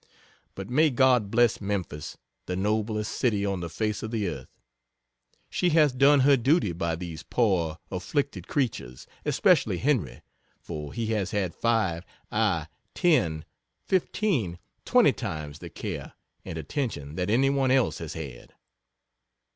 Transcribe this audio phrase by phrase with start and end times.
[0.55, 2.17] But may God bless Memphis,
[2.47, 4.49] the noblest city on the face of the earth.
[5.47, 10.23] She has done her duty by these poor afflicted creatures especially Henry,
[10.59, 13.45] for he has had five aye, ten,
[13.85, 16.13] fifteen, twenty times the care
[16.43, 18.55] and attention that any one else has had.